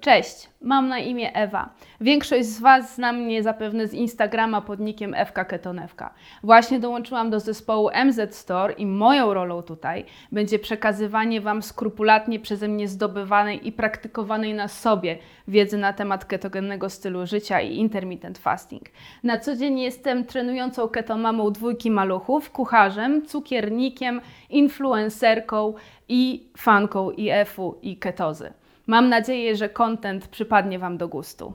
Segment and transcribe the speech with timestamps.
[0.00, 1.70] Cześć, mam na imię Ewa.
[2.00, 6.14] Większość z Was zna mnie zapewne z Instagrama pod nickiem Ewka Ketonewka.
[6.42, 12.68] Właśnie dołączyłam do zespołu MZ Store i moją rolą tutaj będzie przekazywanie Wam skrupulatnie przeze
[12.68, 18.84] mnie zdobywanej i praktykowanej na sobie wiedzy na temat ketogennego stylu życia i intermittent fasting.
[19.22, 24.20] Na co dzień jestem trenującą ketomamą dwójki maluchów, kucharzem, cukiernikiem,
[24.50, 25.74] influencerką
[26.08, 28.52] i fanką IF-u i ketozy.
[28.88, 31.52] Mam nadzieję, że content przypadnie Wam do gustu.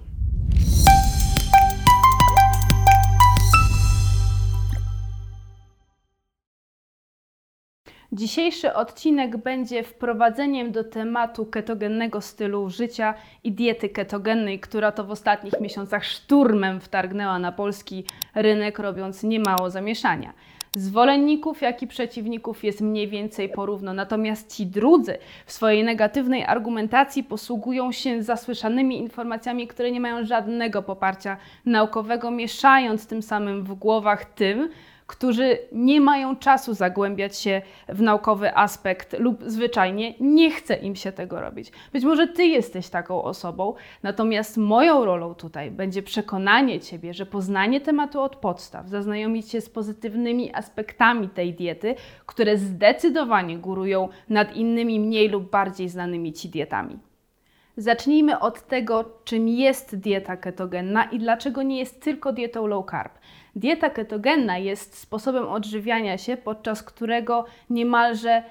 [8.11, 15.11] Dzisiejszy odcinek będzie wprowadzeniem do tematu ketogennego stylu życia i diety ketogennej, która to w
[15.11, 20.33] ostatnich miesiącach szturmem wtargnęła na polski rynek, robiąc niemało zamieszania.
[20.77, 27.23] Zwolenników, jak i przeciwników jest mniej więcej porówno, natomiast ci drudzy w swojej negatywnej argumentacji
[27.23, 34.25] posługują się zasłyszanymi informacjami, które nie mają żadnego poparcia naukowego, mieszając tym samym w głowach
[34.25, 34.69] tym,
[35.07, 41.11] którzy nie mają czasu zagłębiać się w naukowy aspekt lub zwyczajnie nie chce im się
[41.11, 41.71] tego robić.
[41.93, 43.73] Być może ty jesteś taką osobą,
[44.03, 49.69] natomiast moją rolą tutaj będzie przekonanie ciebie, że poznanie tematu od podstaw, zaznajomić się z
[49.69, 51.95] pozytywnymi aspektami tej diety,
[52.25, 56.99] które zdecydowanie górują nad innymi mniej lub bardziej znanymi ci dietami.
[57.77, 63.13] Zacznijmy od tego, czym jest dieta ketogenna i dlaczego nie jest tylko dietą low carb.
[63.55, 68.43] Dieta ketogenna jest sposobem odżywiania się, podczas którego niemalże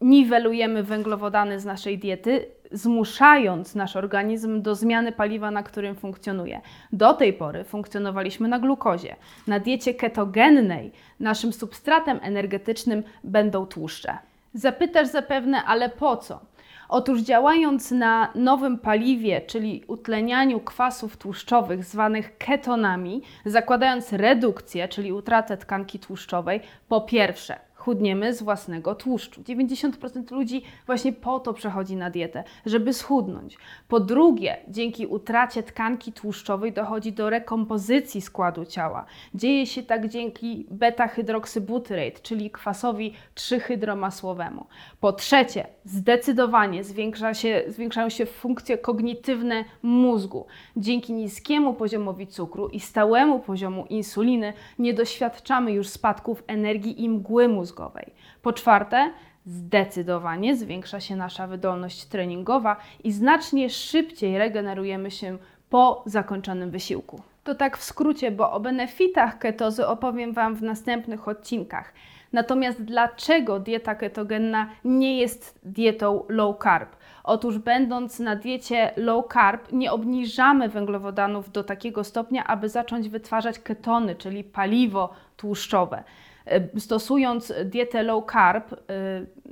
[0.00, 6.60] niwelujemy węglowodany z naszej diety, zmuszając nasz organizm do zmiany paliwa, na którym funkcjonuje.
[6.92, 9.16] Do tej pory funkcjonowaliśmy na glukozie.
[9.46, 14.18] Na diecie ketogennej naszym substratem energetycznym będą tłuszcze.
[14.54, 16.40] Zapytasz zapewne, ale po co?
[16.88, 25.56] Otóż działając na nowym paliwie, czyli utlenianiu kwasów tłuszczowych zwanych ketonami, zakładając redukcję, czyli utratę
[25.56, 29.42] tkanki tłuszczowej, po pierwsze chudniemy z własnego tłuszczu.
[29.42, 33.58] 90% ludzi właśnie po to przechodzi na dietę, żeby schudnąć.
[33.88, 39.04] Po drugie, dzięki utracie tkanki tłuszczowej dochodzi do rekompozycji składu ciała.
[39.34, 44.64] Dzieje się tak dzięki beta-hydroksybutyrate, czyli kwasowi 3-hydromasłowemu.
[45.00, 50.46] Po trzecie, zdecydowanie zwiększa się, zwiększają się funkcje kognitywne mózgu.
[50.76, 57.48] Dzięki niskiemu poziomowi cukru i stałemu poziomu insuliny nie doświadczamy już spadków energii i mgły
[57.48, 58.12] mózgowej mózgowej.
[58.42, 59.10] Po czwarte,
[59.46, 65.38] zdecydowanie zwiększa się nasza wydolność treningowa i znacznie szybciej regenerujemy się
[65.70, 67.22] po zakończonym wysiłku.
[67.44, 71.92] To tak w skrócie, bo o benefitach ketozy opowiem Wam w następnych odcinkach.
[72.32, 76.96] Natomiast dlaczego dieta ketogenna nie jest dietą low carb?
[77.24, 83.58] Otóż będąc na diecie low carb nie obniżamy węglowodanów do takiego stopnia, aby zacząć wytwarzać
[83.58, 86.04] ketony, czyli paliwo tłuszczowe.
[86.46, 88.76] E, stosując dietę low carb, e,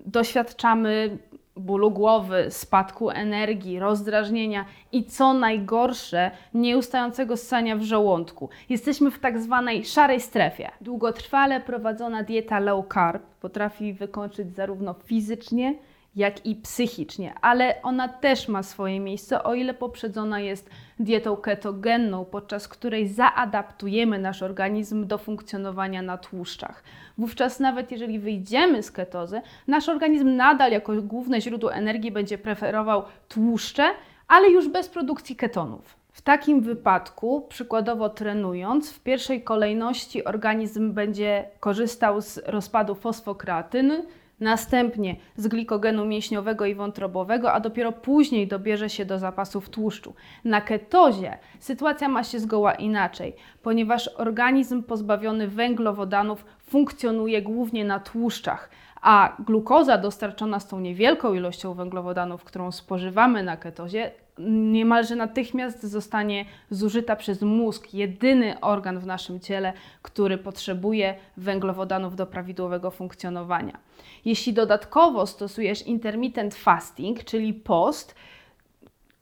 [0.07, 1.19] doświadczamy
[1.57, 8.49] bólu głowy, spadku energii, rozdrażnienia i co najgorsze, nieustającego ssania w żołądku.
[8.69, 10.71] Jesteśmy w tak zwanej szarej strefie.
[10.81, 15.75] Długotrwale prowadzona dieta low carb potrafi wykończyć zarówno fizycznie,
[16.17, 22.25] jak i psychicznie, ale ona też ma swoje miejsce, o ile poprzedzona jest dietą ketogenną,
[22.25, 26.83] podczas której zaadaptujemy nasz organizm do funkcjonowania na tłuszczach.
[27.19, 33.03] Wówczas nawet jeżeli wyjdziemy z ketozy, nasz organizm nadal jako główne źródło energii będzie preferował
[33.29, 33.85] tłuszcze,
[34.29, 35.97] ale już bez produkcji ketonów.
[36.13, 44.07] W takim wypadku, przykładowo trenując, w pierwszej kolejności organizm będzie korzystał z rozpadu fosfokreatyny,
[44.43, 50.15] następnie z glikogenu mięśniowego i wątrobowego, a dopiero później dobierze się do zapasów tłuszczu.
[50.45, 58.71] Na ketozie sytuacja ma się zgoła inaczej, ponieważ organizm pozbawiony węglowodanów funkcjonuje głównie na tłuszczach,
[59.03, 64.11] a glukoza dostarczona z tą niewielką ilością węglowodanów, którą spożywamy na ketozie,
[64.49, 69.73] niemalże natychmiast zostanie zużyta przez mózg, jedyny organ w naszym ciele,
[70.03, 73.79] który potrzebuje węglowodanów do prawidłowego funkcjonowania.
[74.25, 78.15] Jeśli dodatkowo stosujesz intermittent fasting, czyli post,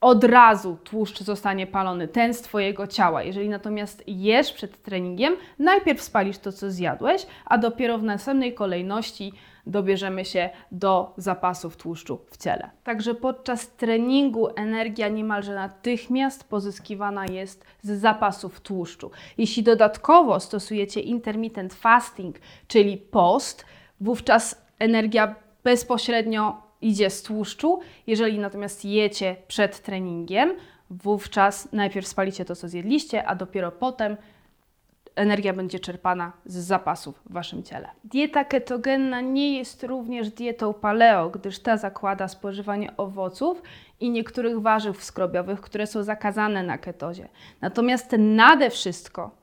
[0.01, 3.23] od razu tłuszcz zostanie palony, ten z Twojego ciała.
[3.23, 9.33] Jeżeli natomiast jesz przed treningiem, najpierw spalisz to, co zjadłeś, a dopiero w następnej kolejności
[9.67, 12.69] dobierzemy się do zapasów tłuszczu w ciele.
[12.83, 19.11] Także podczas treningu energia niemalże natychmiast pozyskiwana jest z zapasów tłuszczu.
[19.37, 22.35] Jeśli dodatkowo stosujecie intermittent fasting,
[22.67, 23.65] czyli post,
[24.01, 27.79] wówczas energia bezpośrednio idzie z tłuszczu.
[28.07, 30.55] Jeżeli natomiast jecie przed treningiem,
[30.89, 34.17] wówczas najpierw spalicie to, co zjedliście, a dopiero potem
[35.15, 37.89] energia będzie czerpana z zapasów w waszym ciele.
[38.03, 43.61] Dieta ketogenna nie jest również dietą paleo, gdyż ta zakłada spożywanie owoców
[43.99, 47.27] i niektórych warzyw skrobiowych, które są zakazane na ketozie.
[47.61, 49.40] Natomiast nade wszystko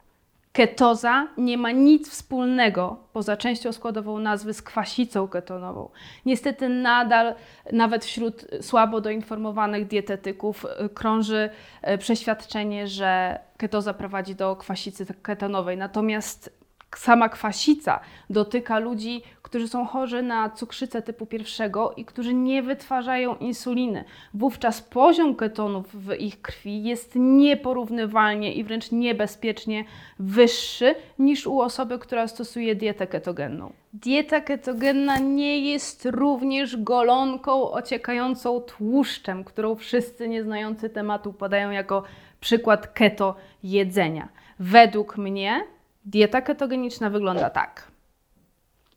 [0.59, 5.89] Ketoza nie ma nic wspólnego poza częścią składową nazwy z kwasicą ketonową.
[6.27, 7.35] Niestety nadal
[7.73, 11.51] nawet wśród słabo doinformowanych dietetyków y, krąży
[11.89, 15.77] y, przeświadczenie, że ketoza prowadzi do kwasicy ketonowej.
[15.77, 16.58] Natomiast
[16.97, 18.01] sama kwasica
[18.31, 24.05] dotyka ludzi, którzy są chorzy na cukrzycę typu pierwszego i którzy nie wytwarzają insuliny.
[24.35, 29.85] Wówczas poziom ketonów w ich krwi jest nieporównywalnie i wręcz niebezpiecznie
[30.19, 33.73] wyższy niż u osoby, która stosuje dietę ketogenną.
[33.93, 42.03] Dieta ketogenna nie jest również golonką ociekającą tłuszczem, którą wszyscy nieznający tematu podają jako
[42.41, 44.29] przykład keto jedzenia.
[44.59, 45.65] Według mnie
[46.09, 47.89] Dieta ketogeniczna wygląda tak.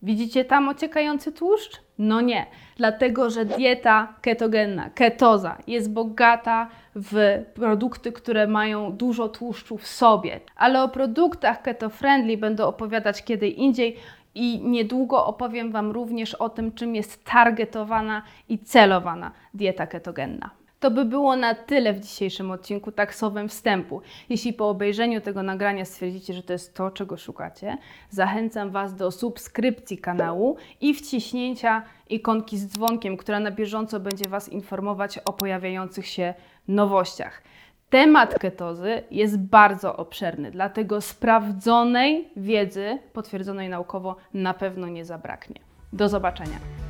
[0.01, 1.81] Widzicie tam ociekający tłuszcz?
[1.97, 2.45] No nie,
[2.77, 10.39] dlatego że dieta ketogenna, ketoza jest bogata w produkty, które mają dużo tłuszczu w sobie.
[10.55, 13.97] Ale o produktach keto-friendly będę opowiadać kiedy indziej
[14.35, 20.60] i niedługo opowiem Wam również o tym, czym jest targetowana i celowana dieta ketogenna.
[20.81, 24.01] To by było na tyle w dzisiejszym odcinku taksowym wstępu.
[24.29, 27.77] Jeśli po obejrzeniu tego nagrania stwierdzicie, że to jest to, czego szukacie,
[28.09, 34.49] zachęcam Was do subskrypcji kanału i wciśnięcia ikonki z dzwonkiem, która na bieżąco będzie Was
[34.49, 36.33] informować o pojawiających się
[36.67, 37.41] nowościach.
[37.89, 45.59] Temat ketozy jest bardzo obszerny, dlatego sprawdzonej wiedzy, potwierdzonej naukowo, na pewno nie zabraknie.
[45.93, 46.80] Do zobaczenia.